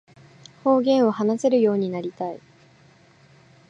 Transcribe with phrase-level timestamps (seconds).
[0.63, 2.39] 方言を話せるようになりたい